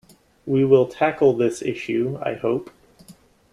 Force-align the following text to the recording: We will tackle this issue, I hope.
We 0.47 0.65
will 0.65 0.87
tackle 0.87 1.33
this 1.37 1.61
issue, 1.61 2.17
I 2.23 2.33
hope. 2.33 2.71